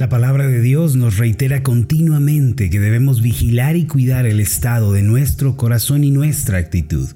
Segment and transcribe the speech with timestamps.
[0.00, 5.02] La palabra de Dios nos reitera continuamente que debemos vigilar y cuidar el estado de
[5.02, 7.06] nuestro corazón y nuestra actitud.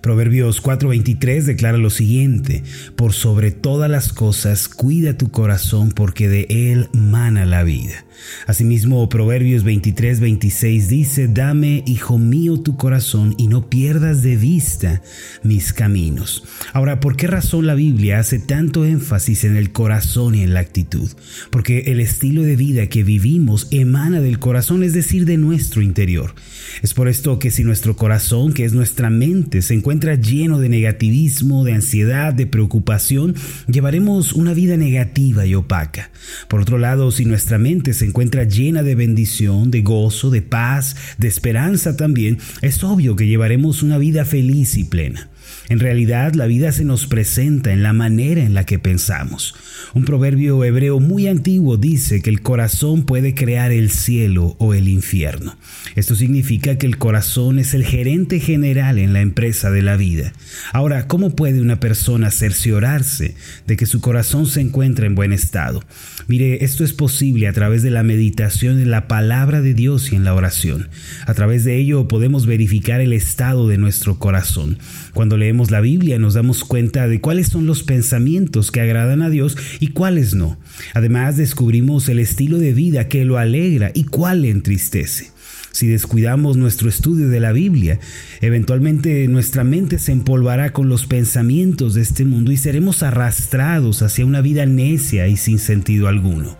[0.00, 2.62] Proverbios 4:23 declara lo siguiente,
[2.96, 8.06] por sobre todas las cosas cuida tu corazón porque de él mana la vida.
[8.46, 15.02] Asimismo, Proverbios 23:26 dice, dame, hijo mío, tu corazón y no pierdas de vista
[15.42, 16.44] mis caminos.
[16.72, 20.60] Ahora, ¿por qué razón la Biblia hace tanto énfasis en el corazón y en la
[20.60, 21.10] actitud?
[21.50, 26.34] Porque el estilo de vida que vivimos emana del corazón, es decir, de nuestro interior.
[26.82, 30.68] Es por esto que si nuestro corazón, que es nuestra mente, se encuentra lleno de
[30.68, 33.34] negativismo, de ansiedad, de preocupación,
[33.66, 36.10] llevaremos una vida negativa y opaca.
[36.46, 40.94] Por otro lado, si nuestra mente se encuentra llena de bendición, de gozo, de paz,
[41.18, 45.29] de esperanza también, es obvio que llevaremos una vida feliz y plena.
[45.70, 49.54] En realidad, la vida se nos presenta en la manera en la que pensamos.
[49.94, 54.88] Un proverbio hebreo muy antiguo dice que el corazón puede crear el cielo o el
[54.88, 55.56] infierno.
[55.94, 60.32] Esto significa que el corazón es el gerente general en la empresa de la vida.
[60.72, 63.36] Ahora, ¿cómo puede una persona cerciorarse
[63.68, 65.84] de que su corazón se encuentra en buen estado?
[66.26, 70.16] Mire, esto es posible a través de la meditación en la palabra de Dios y
[70.16, 70.88] en la oración.
[71.26, 74.78] A través de ello podemos verificar el estado de nuestro corazón.
[75.14, 79.28] Cuando leemos la Biblia nos damos cuenta de cuáles son los pensamientos que agradan a
[79.28, 80.56] Dios y cuáles no.
[80.94, 85.32] Además descubrimos el estilo de vida que lo alegra y cuál le entristece.
[85.72, 88.00] Si descuidamos nuestro estudio de la Biblia,
[88.40, 94.26] eventualmente nuestra mente se empolvará con los pensamientos de este mundo y seremos arrastrados hacia
[94.26, 96.56] una vida necia y sin sentido alguno.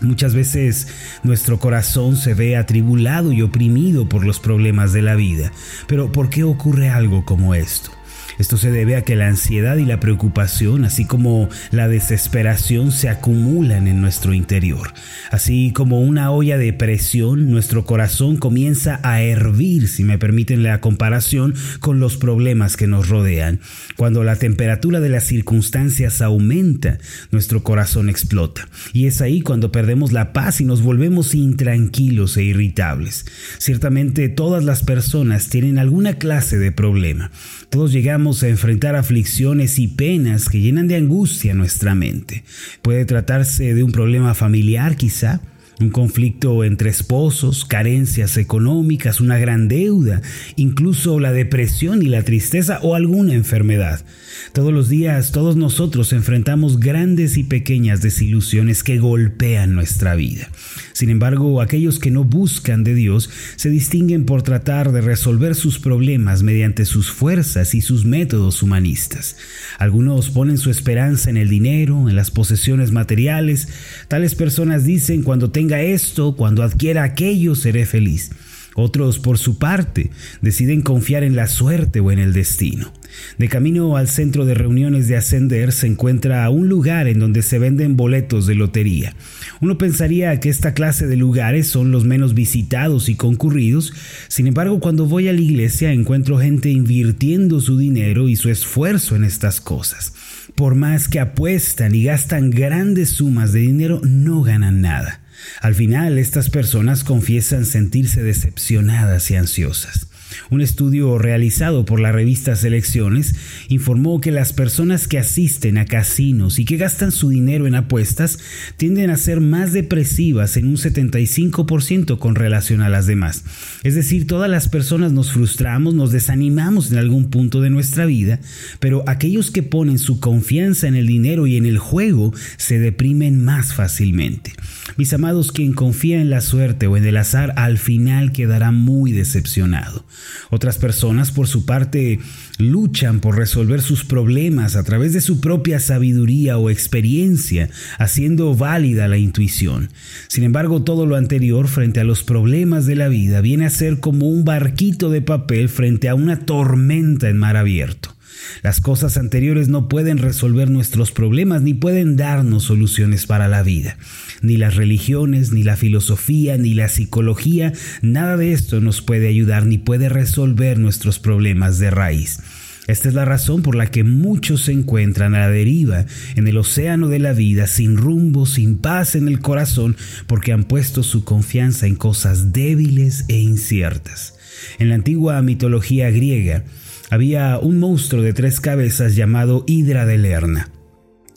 [0.00, 0.88] Muchas veces
[1.22, 5.52] nuestro corazón se ve atribulado y oprimido por los problemas de la vida,
[5.86, 7.90] pero ¿por qué ocurre algo como esto?
[8.38, 13.08] Esto se debe a que la ansiedad y la preocupación, así como la desesperación, se
[13.08, 14.92] acumulan en nuestro interior.
[15.30, 20.80] Así como una olla de presión, nuestro corazón comienza a hervir, si me permiten la
[20.80, 23.60] comparación, con los problemas que nos rodean.
[23.96, 26.98] Cuando la temperatura de las circunstancias aumenta,
[27.30, 28.66] nuestro corazón explota.
[28.92, 33.26] Y es ahí cuando perdemos la paz y nos volvemos intranquilos e irritables.
[33.58, 37.30] Ciertamente todas las personas tienen alguna clase de problema.
[37.70, 42.44] Todos llegamos a enfrentar aflicciones y penas que llenan de angustia nuestra mente.
[42.80, 45.42] Puede tratarse de un problema familiar quizá,
[45.80, 50.22] un conflicto entre esposos, carencias económicas, una gran deuda,
[50.56, 54.04] incluso la depresión y la tristeza o alguna enfermedad.
[54.52, 60.48] Todos los días, todos nosotros enfrentamos grandes y pequeñas desilusiones que golpean nuestra vida.
[60.94, 65.80] Sin embargo, aquellos que no buscan de Dios se distinguen por tratar de resolver sus
[65.80, 69.36] problemas mediante sus fuerzas y sus métodos humanistas.
[69.78, 73.68] Algunos ponen su esperanza en el dinero, en las posesiones materiales.
[74.06, 78.30] Tales personas dicen cuando tenga esto, cuando adquiera aquello, seré feliz.
[78.74, 80.10] Otros, por su parte,
[80.42, 82.92] deciden confiar en la suerte o en el destino.
[83.38, 87.60] De camino al centro de reuniones de Ascender se encuentra un lugar en donde se
[87.60, 89.14] venden boletos de lotería.
[89.60, 93.92] Uno pensaría que esta clase de lugares son los menos visitados y concurridos,
[94.28, 99.14] sin embargo cuando voy a la iglesia encuentro gente invirtiendo su dinero y su esfuerzo
[99.14, 100.14] en estas cosas.
[100.54, 105.23] Por más que apuestan y gastan grandes sumas de dinero, no ganan nada.
[105.60, 110.08] Al final, estas personas confiesan sentirse decepcionadas y ansiosas.
[110.50, 113.34] Un estudio realizado por la revista Selecciones
[113.68, 118.38] informó que las personas que asisten a casinos y que gastan su dinero en apuestas
[118.76, 123.44] tienden a ser más depresivas en un 75% con relación a las demás.
[123.82, 128.40] Es decir, todas las personas nos frustramos, nos desanimamos en algún punto de nuestra vida,
[128.80, 133.44] pero aquellos que ponen su confianza en el dinero y en el juego se deprimen
[133.44, 134.52] más fácilmente.
[134.96, 139.12] Mis amados, quien confía en la suerte o en el azar al final quedará muy
[139.12, 140.04] decepcionado.
[140.50, 142.20] Otras personas, por su parte,
[142.58, 149.08] luchan por resolver sus problemas a través de su propia sabiduría o experiencia, haciendo válida
[149.08, 149.90] la intuición.
[150.28, 154.00] Sin embargo, todo lo anterior frente a los problemas de la vida viene a ser
[154.00, 158.14] como un barquito de papel frente a una tormenta en mar abierto.
[158.62, 163.96] Las cosas anteriores no pueden resolver nuestros problemas ni pueden darnos soluciones para la vida.
[164.42, 169.66] Ni las religiones, ni la filosofía, ni la psicología, nada de esto nos puede ayudar
[169.66, 172.40] ni puede resolver nuestros problemas de raíz.
[172.86, 176.04] Esta es la razón por la que muchos se encuentran a la deriva
[176.36, 180.64] en el océano de la vida, sin rumbo, sin paz en el corazón, porque han
[180.64, 184.34] puesto su confianza en cosas débiles e inciertas.
[184.78, 186.64] En la antigua mitología griega,
[187.10, 190.70] había un monstruo de tres cabezas llamado Hidra de Lerna.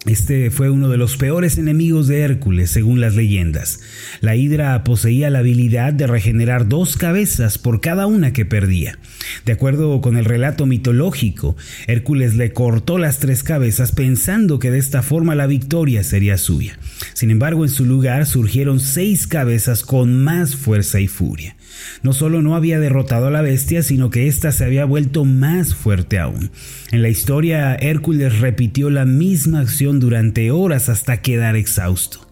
[0.08, 3.82] Este fue uno de los peores enemigos de Hércules, según las leyendas.
[4.22, 9.00] La hidra poseía la habilidad de regenerar dos cabezas por cada una que perdía.
[9.44, 14.78] De acuerdo con el relato mitológico, Hércules le cortó las tres cabezas pensando que de
[14.78, 16.80] esta forma la victoria sería suya.
[17.14, 21.57] Sin embargo, en su lugar surgieron seis cabezas con más fuerza y furia.
[22.04, 25.76] No solo no había derrotado a la bestia, sino que ésta se había vuelto más
[25.76, 26.52] fuerte aún.
[26.92, 32.27] En la historia, Hércules repitió la misma acción durante horas hasta quedar exhausto.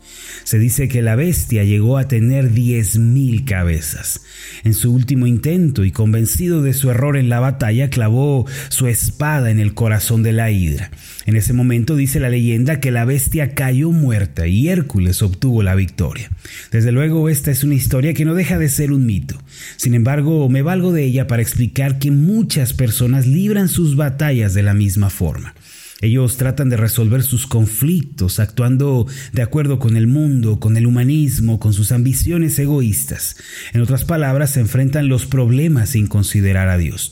[0.45, 4.21] Se dice que la bestia llegó a tener diez mil cabezas.
[4.63, 9.49] En su último intento y convencido de su error en la batalla, clavó su espada
[9.49, 10.91] en el corazón de la hidra.
[11.25, 15.73] En ese momento dice la leyenda que la bestia cayó muerta y Hércules obtuvo la
[15.73, 16.29] victoria.
[16.71, 19.41] Desde luego esta es una historia que no deja de ser un mito.
[19.77, 24.61] Sin embargo, me valgo de ella para explicar que muchas personas libran sus batallas de
[24.61, 25.55] la misma forma.
[26.01, 31.59] Ellos tratan de resolver sus conflictos actuando de acuerdo con el mundo, con el humanismo,
[31.59, 33.37] con sus ambiciones egoístas.
[33.73, 37.11] En otras palabras, se enfrentan los problemas sin considerar a Dios.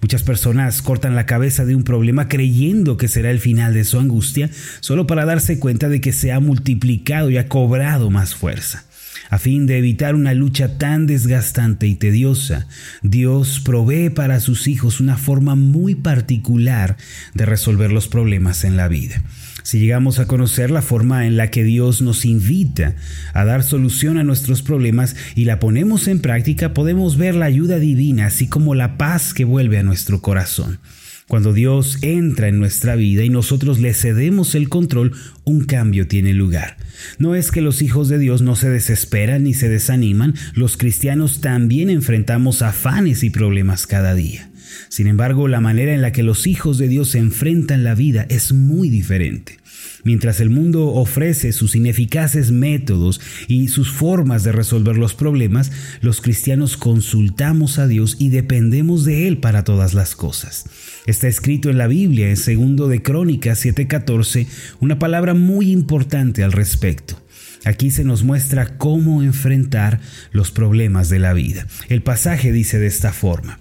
[0.00, 3.98] Muchas personas cortan la cabeza de un problema creyendo que será el final de su
[3.98, 4.50] angustia,
[4.80, 8.84] solo para darse cuenta de que se ha multiplicado y ha cobrado más fuerza.
[9.30, 12.66] A fin de evitar una lucha tan desgastante y tediosa,
[13.02, 16.96] Dios provee para sus hijos una forma muy particular
[17.34, 19.22] de resolver los problemas en la vida.
[19.62, 22.96] Si llegamos a conocer la forma en la que Dios nos invita
[23.32, 27.78] a dar solución a nuestros problemas y la ponemos en práctica, podemos ver la ayuda
[27.78, 30.80] divina, así como la paz que vuelve a nuestro corazón.
[31.28, 35.12] Cuando Dios entra en nuestra vida y nosotros le cedemos el control,
[35.44, 36.76] un cambio tiene lugar.
[37.18, 41.40] No es que los hijos de Dios no se desesperan ni se desaniman, los cristianos
[41.40, 44.50] también enfrentamos afanes y problemas cada día.
[44.88, 48.26] Sin embargo, la manera en la que los hijos de Dios se enfrentan la vida
[48.28, 49.58] es muy diferente.
[50.04, 55.72] Mientras el mundo ofrece sus ineficaces métodos y sus formas de resolver los problemas,
[56.02, 60.66] los cristianos consultamos a Dios y dependemos de Él para todas las cosas.
[61.06, 64.46] Está escrito en la Biblia, en segundo de Crónicas 7:14,
[64.80, 67.20] una palabra muy importante al respecto.
[67.64, 70.00] Aquí se nos muestra cómo enfrentar
[70.32, 71.66] los problemas de la vida.
[71.88, 73.58] El pasaje dice de esta forma: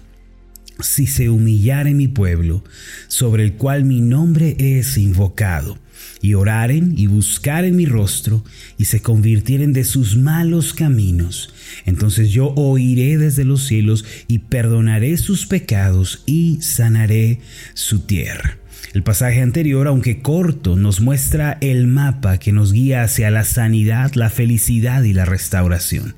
[0.84, 2.64] Si se humillare mi pueblo,
[3.08, 5.80] sobre el cual mi nombre es invocado,
[6.22, 8.44] y oraren y buscaren mi rostro
[8.78, 11.54] y se convirtieren de sus malos caminos,
[11.86, 17.40] entonces yo oiré desde los cielos y perdonaré sus pecados y sanaré
[17.74, 18.62] su tierra.
[18.92, 24.14] El pasaje anterior, aunque corto, nos muestra el mapa que nos guía hacia la sanidad,
[24.14, 26.16] la felicidad y la restauración.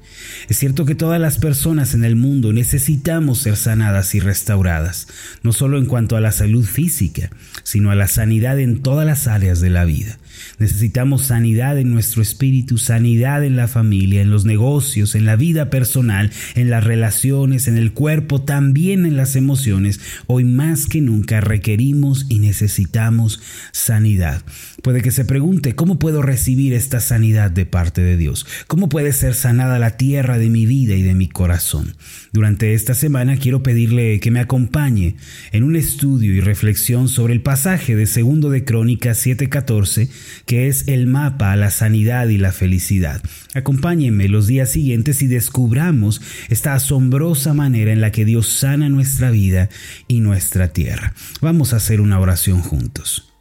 [0.50, 5.08] Es cierto que todas las personas en el mundo necesitamos ser sanadas y restauradas,
[5.42, 7.30] no solo en cuanto a la salud física,
[7.64, 10.18] sino a la sanidad en todas las áreas de la vida.
[10.60, 15.70] Necesitamos sanidad en nuestro espíritu, sanidad en la familia, en los negocios, en la vida
[15.70, 20.00] personal, en las relaciones, en el cuerpo, también en las emociones.
[20.28, 23.42] Hoy más que nunca requerimos y necesitamos
[23.72, 24.44] sanidad.
[24.82, 28.46] Puede que se pregunte, ¿cómo puedo recibir esta sanidad de parte de Dios?
[28.68, 31.96] ¿Cómo puede ser sanada la tierra de mi vida y de mi corazón?
[32.32, 35.16] Durante esta semana quiero pedirle que me acompañe
[35.52, 40.10] en un estudio y reflexión sobre el pasaje de segundo de Crónicas 7:14
[40.46, 43.22] que es el mapa a la sanidad y la felicidad.
[43.54, 49.32] Acompáñenme los días siguientes y descubramos esta asombrosa manera en la que Dios sana nuestra
[49.32, 49.70] vida
[50.08, 51.14] y nuestra tierra.
[51.42, 53.34] Vamos a hacer una oración juntos.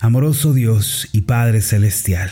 [0.00, 2.30] Amoroso Dios y Padre Celestial,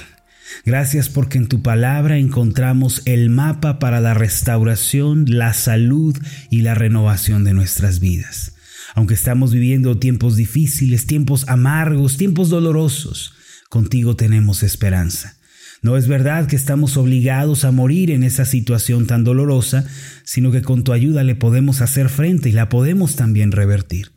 [0.65, 6.17] Gracias porque en tu palabra encontramos el mapa para la restauración, la salud
[6.51, 8.55] y la renovación de nuestras vidas.
[8.95, 13.35] Aunque estamos viviendo tiempos difíciles, tiempos amargos, tiempos dolorosos,
[13.69, 15.37] contigo tenemos esperanza.
[15.83, 19.85] No es verdad que estamos obligados a morir en esa situación tan dolorosa,
[20.23, 24.13] sino que con tu ayuda le podemos hacer frente y la podemos también revertir.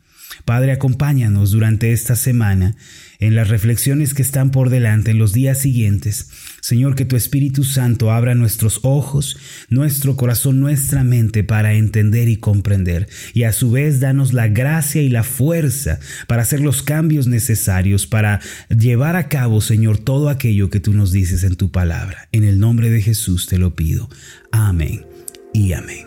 [0.46, 2.76] Padre, acompáñanos durante esta semana
[3.18, 6.30] en las reflexiones que están por delante en los días siguientes.
[6.60, 9.36] Señor, que tu Espíritu Santo abra nuestros ojos,
[9.70, 13.08] nuestro corazón, nuestra mente para entender y comprender.
[13.34, 15.98] Y a su vez danos la gracia y la fuerza
[16.28, 21.10] para hacer los cambios necesarios, para llevar a cabo, Señor, todo aquello que tú nos
[21.10, 22.28] dices en tu palabra.
[22.30, 24.08] En el nombre de Jesús te lo pido.
[24.52, 25.04] Amén
[25.52, 26.06] y amén.